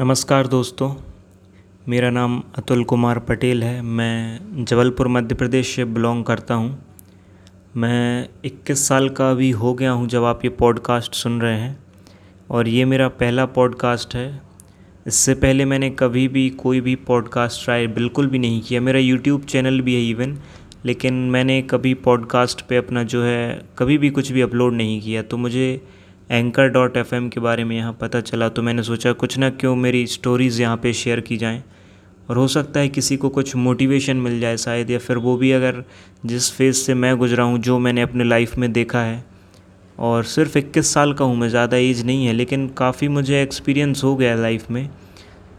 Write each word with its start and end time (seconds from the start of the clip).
नमस्कार 0.00 0.46
दोस्तों, 0.46 0.94
मेरा 1.88 2.10
नाम 2.10 2.42
अतुल 2.54 2.84
कुमार 2.84 3.18
पटेल 3.18 3.62
है। 3.62 3.82
मैं 3.82 4.64
जबलपुर, 4.64 5.08
मध्य 5.08 5.34
प्रदेश 5.34 5.74
से 5.76 5.84
बिलोंग 5.84 6.24
करता 6.24 6.54
हूँ। 6.54 6.86
मैं 7.76 8.28
इक्कीस 8.44 8.86
साल 8.88 9.08
का 9.08 9.30
अभी 9.30 9.50
हो 9.50 9.74
गया 9.74 9.90
हूँ 9.90 10.08
जब 10.08 10.24
आप 10.24 10.44
ये 10.44 10.50
पॉडकास्ट 10.50 11.14
सुन 11.14 11.40
रहे 11.40 11.58
हैं। 11.60 11.78
और 12.50 12.68
ये 12.68 12.84
मेरा 12.84 13.08
पहला 13.08 13.46
पॉडकास्ट 13.46 14.14
है। 14.14 14.42
इससे 15.06 15.34
पहले 15.34 15.64
मैंने 15.64 15.90
कभी 15.90 16.26
भी 16.28 16.50
कोई 16.50 16.80
भी 16.80 16.96
पॉडकास्ट 16.96 17.64
ट्राई 17.64 17.86
बिल्कुल 17.86 18.26
भी 18.26 18.38
नहीं 18.38 18.62
किया। 18.62 18.80
मेरा 18.80 18.98
यूट्यूब 18.98 19.44
चैनल 19.44 19.80
भी 19.80 19.94
है 19.94 20.10
इवन, 20.10 20.38
लेकिन 20.84 21.14
मैंने 21.30 21.62
कभी 21.62 21.94
पॉडकास्ट 21.94 22.66
पे 22.68 22.76
अपना 22.76 23.02
जो 23.02 23.22
है 23.22 23.62
कभी 23.78 23.98
भी 23.98 24.10
कुछ 24.10 24.32
भी 24.32 24.40
अपलोड 24.40 24.72
नहीं 24.72 25.00
किया। 25.00 25.22
तो 25.22 25.36
मुझे 25.36 25.80
एंकर 26.32 26.68
डॉट 26.68 26.96
एफएम 26.96 27.28
के 27.28 27.40
बारे 27.40 27.64
में 27.64 27.76
यहाँ 27.76 27.92
पता 27.92 28.20
चला 28.20 28.48
तो 28.48 28.62
मैंने 28.62 28.82
सोचा 28.82 29.12
कुछ 29.12 29.36
ना 29.38 29.48
क्यों 29.50 29.74
मेरी 29.76 30.06
स्टोरीज़ 30.06 30.60
यहाँ 30.62 30.76
पे 30.76 30.92
शेयर 30.92 31.20
की 31.20 31.36
जाएँ। 31.36 31.62
और 32.30 32.36
हो 32.36 32.46
सकता 32.48 32.80
है 32.80 32.88
किसी 32.88 33.16
को 33.16 33.28
कुछ 33.28 33.54
मोटिवेशन 33.56 34.16
मिल 34.16 34.38
जाए 34.40 34.56
शायद, 34.56 34.90
या 34.90 34.98
फिर 34.98 35.16
वो 35.16 35.36
भी 35.36 35.50
अगर 35.52 35.82
जिस 36.26 36.50
फ़ेज़ 36.52 36.76
से 36.76 36.94
मैं 36.94 37.16
गुजरा 37.16 37.44
हूँ, 37.44 37.58
जो 37.58 37.78
मैंने 37.78 38.02
अपने 38.02 38.24
लाइफ 38.24 38.56
में 38.58 38.72
देखा 38.72 39.00
है। 39.00 39.24
और 39.98 40.24
सिर्फ़ 40.24 40.58
इक्कीस 40.58 40.92
साल 40.94 41.12
का 41.12 41.24
हूँ 41.24 41.36
मैं, 41.36 41.48
ज़्यादा 41.48 41.76
एज 41.76 42.04
नहीं 42.06 42.26
है, 42.26 42.32
लेकिन 42.32 42.68
काफ़ी 42.68 43.08
मुझे 43.08 43.42
एक्सपीरियंस 43.42 44.04
हो 44.04 44.16
गया 44.16 44.34
लाइफ 44.34 44.70
में। 44.70 44.88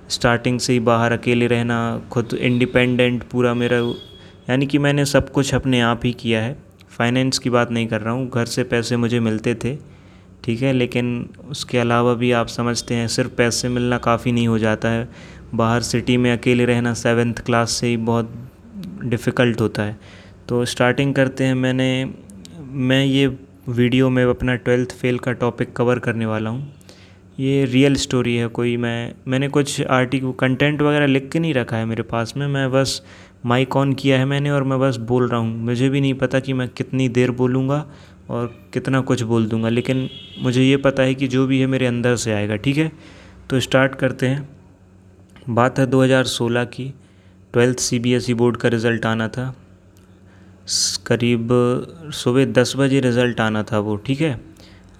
स्टार्टिंग 0.09 0.59
से 0.59 0.73
ही 0.73 0.79
बाहर 0.81 1.11
अकेले 1.11 1.47
रहना, 1.47 2.01
खुद 2.11 2.33
इंडिपेंडेंट 2.33 3.23
पूरा 3.23 3.53
मेरा, 3.53 3.77
यानी 4.49 4.67
कि 4.67 4.77
मैंने 4.77 5.05
सब 5.05 5.31
कुछ 5.31 5.53
अपने 5.55 5.81
आप 5.81 6.05
ही 6.05 6.13
किया 6.13 6.41
है। 6.41 6.57
फाइनेंस 6.89 7.39
की 7.39 7.49
बात 7.49 7.71
नहीं 7.71 7.87
कर 7.87 8.01
रहा 8.01 8.13
हूँ, 8.13 8.29
घर 8.29 8.45
से 8.45 8.63
पैसे 8.63 8.97
मुझे 8.97 9.19
मिलते 9.19 9.55
थे। 9.55 9.77
ठीक 10.43 10.61
है, 10.61 10.73
लेकिन 10.73 11.29
उसके 11.49 11.77
अलावा 11.77 12.13
भी 12.13 12.31
आप 12.31 12.47
समझते 12.47 12.95
हैं, 12.95 13.07
सिर्फ़ 13.07 13.31
पैसे 13.31 13.69
मिलना 13.69 13.97
काफ़ी 13.97 14.31
नहीं 14.31 14.47
हो 14.47 14.57
जाता 14.59 14.89
है। 14.89 15.07
बाहर 15.55 15.81
सिटी 15.81 16.17
में 16.17 16.31
अकेले 16.31 16.65
रहना 16.65 16.93
सेवन्थ 16.93 17.39
क्लास 17.39 17.71
से 17.71 17.87
ही 17.87 17.97
बहुत 17.97 18.33
डिफ़िकल्ट 19.03 19.61
होता 19.61 19.83
है। 19.83 19.97
तो 20.49 20.65
स्टार्टिंग 20.65 21.13
करते 21.13 21.43
हैं, 21.43 21.55
मैंने, 21.55 22.13
मैं 22.59 23.05
ये 23.05 23.27
वीडियो 23.69 24.09
में 24.09 24.23
अपना 24.25 24.55
ट्वेल्थ 24.55 24.91
फेल 24.91 25.19
का 25.19 25.31
टॉपिक 25.31 25.73
कवर 25.73 25.99
करने 25.99 26.25
वाला 26.25 26.49
हूँ। 26.49 26.73
ये 27.39 27.65
रियल 27.65 27.95
स्टोरी 27.95 28.35
है, 28.35 28.47
कोई 28.47 28.75
मैं, 28.77 29.13
मैंने 29.27 29.47
कुछ 29.47 29.81
आर्टिकल, 29.81 30.31
कंटेंट 30.31 30.81
वगैरह 30.81 31.05
लिख 31.05 31.29
के 31.31 31.39
नहीं 31.39 31.53
रखा 31.53 31.77
है 31.77 31.85
मेरे 31.85 32.03
पास 32.03 32.33
में, 32.37 32.47
मैं 32.47 32.71
बस 32.71 33.01
माइक 33.45 33.75
ऑन 33.75 33.93
किया 33.93 34.17
है 34.19 34.25
मैंने 34.25 34.51
और 34.51 34.63
मैं 34.63 34.79
बस 34.79 34.97
बोल 34.97 35.27
रहा 35.27 35.39
हूँ। 35.39 35.57
मुझे 35.57 35.89
भी 35.89 36.01
नहीं 36.01 36.13
पता 36.13 36.39
कि 36.39 36.53
मैं 36.53 36.67
कितनी 36.69 37.07
देर 37.09 37.31
बोलूँगा 37.31 37.85
और 38.33 38.47
कितना 38.73 39.01
कुछ 39.01 39.21
बोल 39.21 39.45
दूँगा, 39.45 39.69
लेकिन 39.69 40.09
मुझे 40.39 40.63
ये 40.63 40.77
पता 40.77 41.03
है 41.03 41.15
कि 41.15 41.27
जो 41.27 41.45
भी 41.47 41.59
है 41.59 41.67
मेरे 41.67 41.85
अंदर 41.85 42.15
से 42.15 42.31
आएगा, 42.33 42.55
ठीक 42.55 42.77
है? 42.77 42.91
तो 43.49 43.59
स्टार्ट 43.59 43.95
करते 43.95 44.27
हैं। 44.27 44.49
बात 45.49 45.79
है 45.79 45.85
2016 45.85 46.65
की। 46.65 46.93
ट्वेल्थ 47.53 47.79
सी 47.79 48.33
बोर्ड 48.33 48.57
का 48.57 48.69
रिज़ल्ट 48.69 49.05
आना 49.05 49.27
था। 49.27 49.55
करीब 51.07 51.49
सुबह 52.13 52.45
दस 52.45 52.73
बजे 52.77 52.99
रिज़ल्ट 52.99 53.41
आना 53.41 53.63
था 53.63 53.79
वो, 53.79 53.95
ठीक 53.95 54.21
है? 54.21 54.39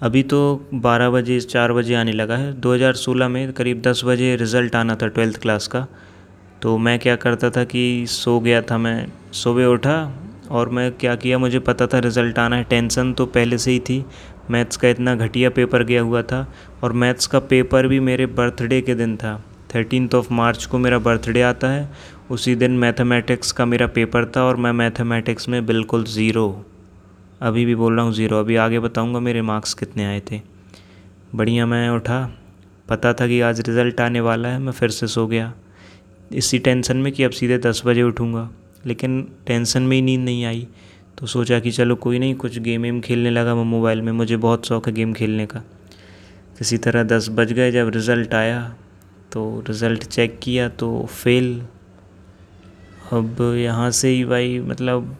अभी 0.02 0.22
तो 0.22 0.68
बारह 0.74 1.10
बजे, 1.10 1.40
चार 1.40 1.72
बजे 1.72 1.94
आने 1.94 2.12
लगा 2.12 2.36
है। 2.36 2.52
2016 2.60 3.28
में 3.28 3.52
करीब 3.52 3.80
दस 3.82 4.02
बजे 4.04 4.36
रिज़ल्ट 4.36 4.76
आना 4.76 4.94
था 4.94 5.06
ट्वेल्थ 5.06 5.40
क्लास 5.40 5.66
का। 5.66 5.86
तो 6.62 6.78
मैं 6.78 6.98
क्या 6.98 7.16
करता 7.16 7.50
था 7.50 7.64
कि 7.64 8.04
सो 8.08 8.40
गया 8.40 8.62
था 8.62 8.78
मैं। 8.78 9.06
सुबह 9.32 9.64
उठा 9.64 9.96
और 10.54 10.68
मैं 10.68 10.90
क्या 10.92 11.14
किया, 11.16 11.38
मुझे 11.38 11.58
पता 11.58 11.86
था 11.86 11.98
रिज़ल्ट 11.98 12.38
आना 12.38 12.56
है। 12.56 12.64
टेंशन 12.64 13.12
तो 13.12 13.26
पहले 13.26 13.58
से 13.58 13.70
ही 13.70 13.80
थी। 13.80 14.04
मैथ्स 14.50 14.76
का 14.76 14.88
इतना 14.88 15.14
घटिया 15.14 15.50
पेपर 15.50 15.82
गया 15.84 16.02
हुआ 16.02 16.22
था 16.22 16.46
और 16.82 16.92
मैथ्स 16.92 17.26
का 17.26 17.38
पेपर 17.40 17.86
भी 17.86 18.00
मेरे 18.00 18.26
बर्थडे 18.26 18.80
के 18.80 18.94
दिन 18.94 19.16
था। 19.16 19.42
थर्टीन 19.74 20.08
ऑफ़ 20.14 20.32
मार्च 20.32 20.64
को 20.64 20.78
मेरा 20.78 20.98
बर्थडे 20.98 21.42
आता 21.42 21.68
है। 21.68 21.88
उसी 22.30 22.54
दिन 22.54 22.78
मैथमेटिक्स 22.78 23.52
का 23.52 23.64
मेरा 23.64 23.86
पेपर 23.86 24.24
था 24.26 24.44
और 24.44 24.56
मैं 24.56 24.72
मैथमेटिक्स 24.72 25.48
में 25.48 25.64
बिल्कुल 25.66 26.04
ज़ीरो 26.04 26.64
अभी 27.40 27.64
भी 27.64 27.74
बोल 27.74 27.96
रहा 27.96 28.04
हूँ 28.04 28.12
ज़ीरो 28.12 28.38
अभी 28.40 28.56
आगे 28.56 28.78
बताऊँगा 28.78 29.20
मेरे 29.20 29.42
मार्क्स 29.42 29.74
कितने 29.74 30.04
आए 30.04 30.20
थे। 30.30 30.40
बढ़िया 31.34 31.66
मैं 31.66 31.88
उठा। 31.90 32.20
पता 32.88 33.12
था 33.12 33.26
कि 33.26 33.40
आज 33.40 33.60
रिज़ल्ट 33.60 34.00
आने 34.00 34.20
वाला 34.20 34.48
है। 34.48 34.58
मैं 34.58 34.72
फिर 34.72 34.90
से 34.90 35.06
सो 35.06 35.26
गया। 35.26 35.52
इसी 36.32 36.58
टेंशन 36.58 36.96
में 36.96 37.12
कि 37.12 37.24
अब 37.24 37.30
सीधे 37.30 37.58
दस 37.58 37.82
बजे 37.86 38.02
उठूँगा। 38.02 38.48
लेकिन 38.86 39.20
टेंशन 39.46 39.82
में 39.82 39.96
ही 39.96 40.02
नींद 40.02 40.20
नहीं 40.20 40.44
आई। 40.44 40.66
तो 41.18 41.26
सोचा 41.26 41.58
कि 41.60 41.70
चलो 41.70 41.94
कोई 41.96 42.18
नहीं, 42.18 42.34
कुछ 42.34 42.58
गेम 42.58 42.82
वेम 42.82 43.00
खेलने 43.00 43.30
लगा 43.30 43.54
मैं 43.54 43.64
मोबाइल 43.66 44.02
में, 44.02 44.12
मुझे 44.12 44.36
बहुत 44.38 44.66
शौक़ 44.66 44.88
है 44.88 44.94
गेम 44.94 45.12
खेलने 45.12 45.46
का। 45.46 45.62
किसी 46.58 46.78
तरह 46.78 47.02
दस 47.04 47.28
बज 47.30 47.52
गए, 47.52 47.70
जब 47.72 47.88
रिज़ल्ट 47.88 48.34
आया 48.34 48.74
तो 49.32 49.64
रिज़ल्ट 49.68 50.04
चेक 50.04 50.38
किया 50.42 50.68
तो 50.70 51.04
फेल। 51.04 51.60
अब 53.12 53.40
यहाँ 53.58 53.90
से 53.90 54.08
ही 54.08 54.24
भाई 54.24 54.58
मतलब 54.60 55.16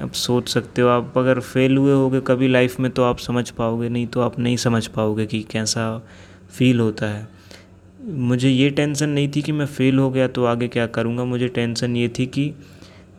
अब 0.00 0.12
सोच 0.12 0.48
सकते 0.48 0.82
हो, 0.82 0.88
आप 0.88 1.18
अगर 1.18 1.40
फेल 1.40 1.76
हुए 1.76 1.92
होगे 1.92 2.20
कभी 2.20 2.48
लाइफ 2.48 2.78
में 2.80 2.90
तो 2.90 3.02
आप 3.02 3.18
समझ 3.18 3.48
पाओगे, 3.50 3.88
नहीं 3.88 4.06
तो 4.06 4.20
आप 4.20 4.38
नहीं 4.38 4.56
समझ 4.56 4.86
पाओगे 4.86 5.26
कि 5.26 5.42
कैसा 5.42 5.86
फील 6.50 6.80
होता 6.80 7.06
है। 7.06 7.26
मुझे 8.02 8.48
ये 8.48 8.68
टेंशन 8.70 9.08
नहीं 9.08 9.28
थी 9.28 9.42
कि 9.42 9.52
मैं 9.52 9.66
फ़ेल 9.66 9.98
हो 9.98 10.10
गया 10.10 10.26
तो 10.28 10.44
आगे 10.44 10.68
क्या 10.68 10.86
करूँगा, 10.88 11.24
मुझे 11.24 11.48
टेंशन 11.48 11.96
ये 11.96 12.08
थी 12.08 12.26
कि 12.26 12.52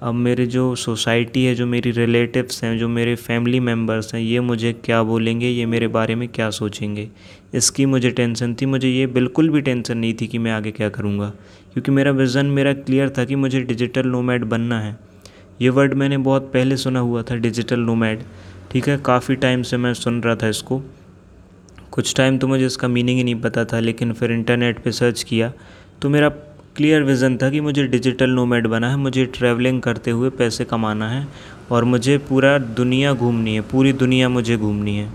अब 0.02 0.14
मेरे 0.14 0.46
जो 0.46 0.76
सोसाइटी 0.76 1.44
है, 1.46 1.54
जो 1.56 1.66
मेरी 1.66 1.92
रिलेटिव्स 1.92 2.64
हैं, 2.64 2.78
जो 2.78 2.88
मेरे 2.88 3.16
फैमिली 3.16 3.60
मेंबर्स 3.60 4.14
हैं, 4.14 4.22
ये 4.22 4.40
मुझे 4.40 4.72
क्या 4.74 5.02
बोलेंगे, 5.04 5.48
ये 5.48 5.66
मेरे 5.66 5.88
बारे 5.88 6.16
में 6.16 6.28
क्या 6.30 6.50
सोचेंगे? 6.50 7.08
इसकी 7.54 7.86
मुझे 7.86 8.12
टेंशन 8.12 8.54
थी, 8.54 8.66
मुझे 8.66 8.90
ये 8.90 9.08
बिल्कुल 9.08 9.50
भी 9.50 9.62
टेंशन 9.62 9.98
नहीं 9.98 10.14
थी 10.22 10.28
कि 10.28 10.38
मैं 10.38 10.52
आगे 10.52 10.72
क्या 10.72 10.90
करूँगा। 10.90 11.30
क्योंकि 11.74 11.92
मेरा 11.92 12.12
विज़न 12.12 12.46
मेरा 12.46 12.74
क्लियर 12.74 13.10
था 13.10 13.26
कि 13.26 13.36
मुझे 13.36 13.62
डिजिटल 13.62 14.08
नोमैड 14.08 14.46
बनना 14.46 14.80
है। 14.80 14.98
ये 15.62 15.70
वर्ड 15.70 15.94
मैंने 15.94 16.18
बहुत 16.20 16.50
पहले 16.54 16.78
सुना 16.78 17.00
हुआ 17.00 17.22
था 17.22 17.36
डिजिटल 17.38 17.80
नोमैड 17.80 18.24
ठीक 18.72 18.88
है, 18.88 18.98
काफ़ी 18.98 19.36
टाइम 19.36 19.62
से 19.62 19.78
मैं 19.78 19.94
सुन 19.94 20.22
रहा 20.22 20.36
था 20.36 20.48
इसको। 20.48 20.82
कुछ 21.92 22.16
टाइम 22.16 22.38
तो 22.38 22.48
मुझे 22.48 22.66
इसका 22.66 22.88
मीनिंग 22.88 23.18
ही 23.18 23.24
नहीं 23.24 23.36
पता 23.36 23.66
था, 23.66 23.80
लेकिन 23.80 24.14
फिर 24.14 24.32
इंटरनेट 24.32 24.80
पे 24.80 24.92
सर्च 24.92 25.24
किया 25.24 25.52
तो 26.02 26.10
मेरा 26.10 26.30
क्लियर 26.80 27.04
विज़न 27.04 27.36
था 27.38 27.50
कि 27.50 27.60
मुझे 27.62 27.84
डिजिटल 27.86 28.30
नोमैड 28.30 28.68
बना 28.68 28.90
है, 28.90 28.98
मुझे 28.98 29.26
ट्रैवलिंग 29.28 29.82
करते 29.82 30.12
हुए 30.12 30.30
पैसे 30.32 30.66
कमाना 30.66 31.10
है 31.10 31.28
और 31.72 31.84
मुझे 31.84 32.18
पूरा 32.18 32.58
दुनिया 32.58 33.12
घूमनी 33.14 33.56
है, 33.56 33.62
पूरी 33.62 33.92
दुनिया 33.94 34.30
मुझे 34.30 34.58
घूमनी 34.58 34.96
है। 34.98 35.10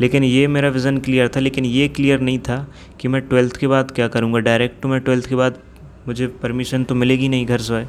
लेकिन 0.00 0.24
ये 0.24 0.46
मेरा 0.46 0.68
विज़न 0.68 0.98
क्लियर 0.98 1.28
था, 1.28 1.40
लेकिन 1.40 1.64
ये 1.64 1.88
क्लियर 1.88 2.20
नहीं 2.20 2.38
था 2.38 2.66
कि 3.00 3.08
मैं 3.08 3.22
ट्वेल्थ 3.22 3.56
के 3.56 3.66
बाद 3.66 3.90
क्या 3.90 4.08
करूँगा। 4.08 4.38
डायरेक्ट 4.40 4.80
तो 4.82 4.88
मैं 4.88 5.00
ट्वेल्थ 5.00 5.28
के 5.28 5.34
बाद 5.34 5.58
मुझे 6.08 6.26
परमिशन 6.42 6.84
तो 6.84 6.94
मिलेगी 6.94 7.28
नहीं 7.28 7.46
घर 7.46 7.60
से 7.60 7.84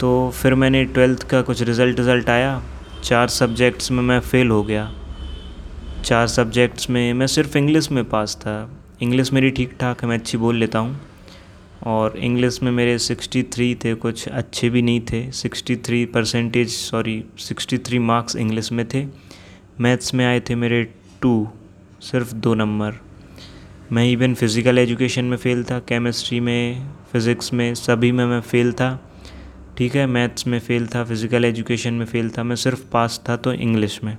तो 0.00 0.30
फिर 0.32 0.54
मैंने 0.54 0.84
ट्वेल्थ 0.84 1.22
का 1.30 1.42
कुछ 1.42 1.62
रिज़ल्ट 1.62 1.98
रिज़ल्ट 2.00 2.30
आया। 2.30 2.60
चार 3.04 3.28
सब्जेक्ट्स 3.30 3.90
में 3.90 4.02
मैं 4.02 4.20
फ़ेल 4.20 4.50
हो 4.50 4.62
गया। 4.62 4.90
चार 6.04 6.26
सब्जेक्ट्स 6.26 6.90
में 6.90 7.12
मैं 7.14 7.26
सिर्फ़ 7.28 7.58
इंग्लिश 7.58 7.90
में 7.92 8.04
पास 8.04 8.36
था। 8.40 8.56
इंग्लिश 9.02 9.32
मेरी 9.32 9.50
ठीक 9.50 9.76
ठाक 9.80 10.02
है, 10.02 10.08
मैं 10.08 10.18
अच्छी 10.18 10.38
बोल 10.38 10.56
लेता 10.56 10.78
हूँ। 10.78 11.00
और 11.86 12.16
इंग्लिश 12.18 12.62
में 12.62 12.70
मेरे 12.72 12.98
सिक्सटी 12.98 13.42
थ्री 13.44 13.74
थे, 13.74 13.94
कुछ 13.94 14.28
अच्छे 14.28 14.68
भी 14.70 14.82
नहीं 14.82 15.00
थे। 15.12 15.30
Sixty 15.32 15.76
three 15.76 16.04
percentage 16.06 16.68
sorry 16.70 17.24
sixty 17.38 17.78
three 17.78 17.98
marks 18.00 18.36
English 18.36 18.70
में 18.72 18.86
थे। 18.88 19.06
मैथ्स 19.80 20.14
में 20.14 20.24
आए 20.26 20.40
थे 20.40 20.54
मेरे 20.54 20.82
टू 21.22 21.48
सिर्फ़ 22.02 22.34
दो 22.34 22.54
नंबर 22.54 23.00
मैं 23.92 24.04
इवन 24.06 24.34
फ़िज़िकल 24.34 24.78
एजुकेशन 24.78 25.24
में 25.24 25.36
फ़ेल 25.36 25.64
था 25.64 25.78
केमिस्ट्री 25.80 26.38
में 26.40 26.86
फ़िज़िक्स 27.12 27.52
में, 27.52 27.74
सभी 27.74 28.12
में 28.12 28.24
मैं 28.26 28.40
फ़ेल 28.40 28.72
था। 28.72 28.98
ठीक 29.78 29.94
है 29.96 30.06
मैथ्स 30.06 30.46
में 30.46 30.58
फ़ेल 30.60 30.86
था 30.86 31.04
फ़िज़िकल 31.04 31.44
एजुकेशन 31.44 31.94
में 31.94 32.06
फ़ेल 32.06 32.30
था। 32.30 32.42
मैं 32.42 32.56
सिर्फ़ 32.56 32.82
पास 32.92 33.20
था 33.28 33.36
तो 33.36 33.52
इंग्लिश 33.52 34.00
में। 34.04 34.16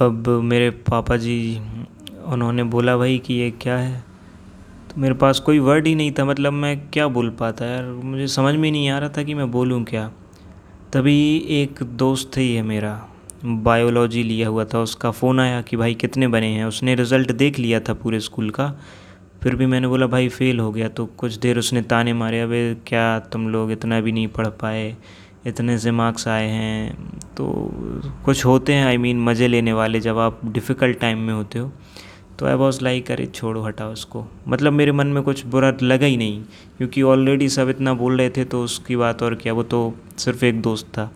अब 0.00 0.28
मेरे 0.42 0.70
पापा 0.70 1.16
जी, 1.16 1.58
उन्होंने 2.24 2.62
बोला, 2.64 2.96
भाई, 2.96 3.18
कि 3.18 3.34
ये 3.34 3.50
क्या 3.62 3.76
है? 3.76 4.02
तो 4.94 5.00
मेरे 5.00 5.14
पास 5.14 5.38
कोई 5.40 5.58
वर्ड 5.58 5.86
ही 5.86 5.94
नहीं 5.94 6.12
था 6.12 6.24
मतलब 6.24 6.52
मैं 6.52 6.90
क्या 6.90 7.06
बोल 7.08 7.30
पाता 7.30 7.66
यार? 7.66 7.84
मुझे 7.84 8.26
समझ 8.26 8.54
में 8.54 8.70
नहीं 8.70 8.88
आ 8.88 8.98
रहा 8.98 9.08
था 9.08 9.22
कि 9.22 9.34
मैं 9.34 9.50
बोलूँ 9.50 9.84
क्या। 9.84 10.12
तभी 10.92 11.36
एक 11.50 11.82
दोस्त 11.82 12.38
ही 12.38 12.54
है 12.54 12.62
मेरा 12.62 13.08
बायोलॉजी 13.44 14.22
लिया 14.22 14.48
हुआ 14.48 14.64
था 14.64 14.78
उसका 14.78 15.10
फ़ोन 15.10 15.40
आया 15.40 15.62
कि 15.62 15.76
भाई 15.76 15.94
कितने 15.94 16.28
बने 16.28 16.46
हैं। 16.46 16.64
उसने 16.64 16.94
रिज़ल्ट 16.94 17.32
देख 17.32 17.58
लिया 17.58 17.80
था 17.80 17.94
पूरे 17.94 18.20
स्कूल 18.20 18.50
का 18.50 18.80
फिर 19.42 19.56
भी 19.56 19.66
मैंने 19.66 19.88
बोला 19.88 20.06
भाई 20.06 20.28
फ़ेल 20.28 20.60
हो 20.60 20.72
गया। 20.72 20.88
तो 20.88 21.06
कुछ 21.06 21.34
देर 21.34 21.58
उसने 21.58 21.82
ताने 21.82 22.12
मारे 22.12 22.40
अबे 22.40 22.76
क्या 22.86 23.18
तुम 23.18 23.48
लोग 23.48 23.72
इतना 23.72 24.00
भी 24.00 24.12
नहीं 24.12 24.28
पढ़ 24.28 24.46
पाए? 24.46 24.96
इतने 25.46 25.78
से 25.78 25.90
मार्क्स 25.90 26.28
आए 26.28 26.48
हैं। 26.48 27.10
तो 27.36 27.70
कुछ 28.24 28.44
होते 28.44 28.72
हैं 28.72 28.86
आई 28.86 28.96
I 28.96 29.00
मीन 29.00 29.16
mean, 29.16 29.28
मज़े 29.28 29.48
लेने 29.48 29.72
वाले 29.72 30.00
जब 30.00 30.18
आप 30.18 30.40
डिफ़िकल्ट 30.44 30.98
टाइम 30.98 31.18
में 31.18 31.34
होते 31.34 31.58
हो। 31.58 31.72
तो 32.38 32.46
आई 32.46 32.54
वॉज़ 32.54 32.82
लाइक 32.82 33.10
अरे, 33.10 33.26
छोड़ो, 33.26 33.62
हटाओ 33.62 33.92
उसको 33.92 34.24
मतलब 34.48 34.72
मेरे 34.72 34.92
मन 34.92 35.06
में 35.06 35.22
कुछ 35.22 35.44
बुरा 35.46 35.72
लगा 35.82 36.06
ही 36.06 36.16
नहीं, 36.16 36.42
क्योंकि 36.78 37.02
ऑलरेडी 37.02 37.48
सब 37.48 37.68
इतना 37.68 37.94
बोल 37.94 38.16
रहे 38.18 38.30
थे 38.30 38.44
तो 38.44 38.62
उसकी 38.62 38.96
बात 38.96 39.22
और 39.22 39.34
क्या, 39.34 39.52
वो 39.52 39.62
तो 39.62 39.94
सिर्फ़ 40.18 40.44
एक 40.44 40.60
दोस्त 40.62 40.86
था। 40.88 41.10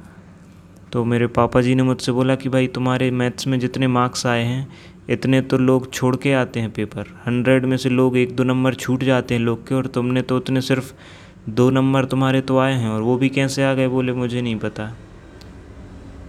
तो 0.92 1.04
मेरे 1.04 1.26
पापा 1.26 1.60
जी 1.60 1.74
ने 1.74 1.82
मुझसे 1.82 2.12
बोला 2.12 2.34
कि, 2.34 2.48
भाई, 2.48 2.66
तुम्हारे 2.66 3.10
मैथ्स 3.10 3.46
में 3.46 3.58
जितने 3.60 3.86
मार्क्स 3.86 4.26
आए 4.26 4.44
हैं, 4.44 4.68
इतने 5.10 5.40
तो 5.40 5.58
लोग 5.58 5.92
छोड़ 5.92 6.14
के 6.16 6.32
आते 6.32 6.60
हैं 6.60 6.70
पेपर 6.70 7.06
हंड्रेड 7.26 7.64
में 7.64 7.76
से 7.76 7.88
लोग 7.88 8.16
एक 8.16 8.36
दो 8.36 8.44
नंबर 8.44 8.74
छूट 8.74 9.04
जाते 9.04 9.34
हैं 9.34 9.40
लोग 9.40 9.66
के, 9.68 9.74
और 9.74 9.86
तुमने 9.86 10.22
तो 10.22 10.36
उतने 10.36 10.60
सिर्फ़ 10.60 10.92
दो 11.50 11.70
नंबर 11.70 12.04
तुम्हारे 12.04 12.40
तो 12.40 12.58
आए 12.58 12.74
हैं, 12.74 12.88
और 12.88 13.02
वो 13.02 13.16
भी 13.16 13.28
कैसे 13.28 13.64
आ 13.64 13.74
गए, 13.74 13.88
बोले 13.88 14.12
मुझे 14.12 14.40
नहीं 14.42 14.56
पता। 14.56 14.90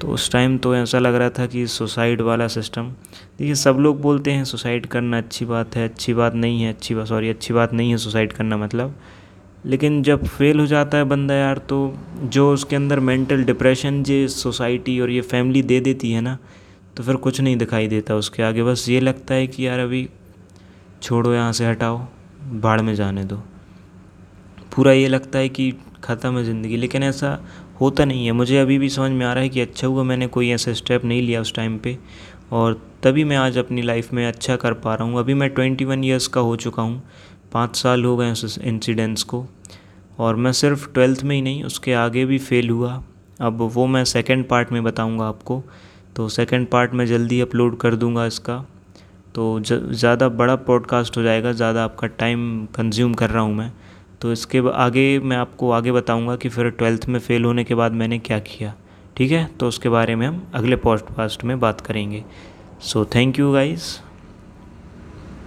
तो 0.02 0.08
उस 0.08 0.32
टाइम 0.32 0.58
तो 0.58 0.76
ऐसा 0.76 1.00
लग 1.00 1.16
रहा 1.16 1.30
था 1.30 1.46
कि 1.46 1.66
सुसाइड 1.68 2.22
वाला 2.22 2.48
सिस्टम 2.48 2.90
देखिए, 2.90 3.56
सब 3.56 3.78
लोग 3.80 4.02
बोलते 4.02 4.32
हैं 4.32 4.44
सुसाइड 4.46 4.86
करना 4.86 5.18
अच्छी 5.18 5.46
बात 5.46 5.76
है, 5.76 5.88
अच्छी 5.90 6.14
बात 6.14 6.36
नहीं 6.36 6.62
है, 6.62 6.74
अच्छी 6.74 6.96
बात 6.96 7.08
सॉरी 7.08 7.30
अच्छी 7.30 7.54
बात 7.54 7.74
नहीं 7.74 7.92
है 7.92 7.98
सुसाइड 7.98 8.34
करना 8.34 8.58
मतलब। 8.58 8.96
लेकिन 9.66 10.02
जब 10.04 10.24
फेल 10.26 10.60
हो 10.60 10.66
जाता 10.66 10.98
है 10.98 11.04
बंदा 11.06 11.34
यार 11.34 11.58
तो 11.70 11.78
जो 12.26 12.52
उसके 12.54 12.76
अंदर 12.76 13.00
मेंटल 13.02 13.44
डिप्रेशन 13.44 14.02
जो 14.04 14.28
सोसाइटी 14.30 15.00
और 15.00 15.10
ये 15.10 15.22
फैमिली 15.24 15.62
दे 15.64 15.80
देती 15.80 16.12
है 16.12 16.22
ना 16.22 16.38
तो 16.98 17.04
फिर 17.04 17.16
कुछ 17.18 17.42
नहीं 17.42 17.58
दिखाई 17.58 17.88
देता 17.88 18.16
उसके 18.16 18.44
आगे। 18.44 18.64
बस 18.64 18.88
ये 18.90 19.00
लगता 19.00 19.34
है 19.34 19.48
कि 19.48 19.68
यार 19.68 19.80
अभी 19.80 20.08
छोड़ो, 21.02 21.34
यहाँ 21.34 21.52
से 21.54 21.66
हटाओ, 21.66 21.98
बाढ़ 22.44 22.82
में 22.82 22.94
जाने 22.96 23.24
दो। 23.24 23.36
पूरा 24.76 24.92
ये 24.92 25.08
लगता 25.08 25.40
है 25.40 25.50
कि 25.50 25.72
ख़त्म 26.04 26.38
है 26.38 26.44
ज़िंदगी। 26.44 26.78
लेकिन 26.78 27.04
ऐसा 27.04 27.40
होता 27.82 28.06
नहीं 28.06 28.26
है। 28.26 28.32
मुझे 28.32 28.58
अभी 28.58 28.78
भी 28.80 28.90
समझ 28.90 29.12
में 29.12 29.26
आ 29.26 29.34
रहा 29.34 29.44
है 29.44 29.50
कि 29.50 29.62
अच्छा 29.62 29.88
हुआ 29.88 30.04
मैंने 30.04 30.28
कोई 30.28 30.50
ऐसा 30.52 30.74
स्टेप 30.74 31.06
नहीं 31.06 31.22
लिया 31.22 31.42
उस 31.42 31.54
टाइम 31.54 31.78
पे 31.78 31.98
और 32.52 32.82
तभी 33.04 33.24
मैं 33.24 33.38
आज 33.38 33.58
अपनी 33.58 33.82
लाइफ 33.82 34.12
में 34.14 34.26
अच्छा 34.28 34.56
कर 34.56 34.74
पा 34.76 34.96
रहा 34.96 35.08
हूँ। 35.08 35.20
अभी 35.20 35.34
मैं 35.34 35.50
ट्वेंटी 35.50 35.86
वन 35.86 36.04
ईयर्स 36.04 36.28
का 36.28 36.42
हो 36.42 36.56
चुका 36.58 36.84
हूँ। 36.84 37.02
पाँच 37.54 37.76
साल 37.76 38.04
हो 38.06 38.16
गए 38.18 38.32
उस 38.32 38.58
इंसिडेंट्स 38.60 39.24
को 39.24 39.46
और 40.20 40.36
मैं 40.36 40.52
सिर्फ़ 40.54 40.88
ट्वेल्थ 40.94 41.24
में 41.24 41.36
ही 41.36 41.42
नहीं, 41.42 41.64
उसके 41.64 41.94
आगे 41.94 42.26
भी 42.26 42.38
फेल 42.40 42.70
हुआ। 42.70 43.02
अब 43.40 43.62
वो 43.74 43.86
मैं 43.88 44.04
सेकेंड 44.06 44.48
पार्ट 44.48 44.72
में 44.72 44.84
बताऊँगा 44.84 45.26
आपको। 45.26 45.64
तो 46.16 46.28
सेकेंड 46.30 46.68
पार्ट 46.68 46.94
मैं 46.94 47.06
जल्दी 47.06 47.40
अपलोड 47.42 47.78
कर 47.78 47.96
दूँगा 47.96 48.26
इसका। 48.26 48.58
तो 49.36 49.60
ज़्यादा 49.62 50.28
बड़ा 50.30 50.56
पॉडकास्ट 50.58 51.18
हो 51.18 51.22
जाएगा, 51.24 51.52
ज़्यादा 51.52 51.84
आपका 51.84 52.08
टाइम 52.10 52.66
कंज्यूम 52.76 53.14
कर 53.14 53.30
रहा 53.30 53.44
हूँ 53.44 53.54
मैं। 53.56 53.72
तो 54.22 54.32
इसके 54.32 54.62
आगे 54.74 55.20
मैं 55.20 55.38
आपको 55.38 55.72
आगे 55.72 55.92
बताऊँगा 55.92 56.36
कि 56.36 56.50
फिर 56.50 56.70
ट्वेल्थ 56.70 57.06
में 57.10 57.20
फ़ेल 57.20 57.46
होने 57.46 57.64
के 57.64 57.76
बाद 57.76 57.92
मैंने 57.92 58.20
क्या 58.20 58.40
किया, 58.40 58.74
ठीक 59.18 59.32
है? 59.32 59.46
तो 59.60 59.68
उसके 59.68 59.90
बारे 59.90 60.16
में 60.16 60.28
हम 60.28 60.52
अगले 60.54 60.76
पॉडकास्ट 60.76 61.44
में 61.44 61.60
बात 61.60 61.82
करेंगे। 61.82 62.24
So 62.82 63.06
thank 63.06 63.40
you 63.40 63.54
guys 63.54 63.84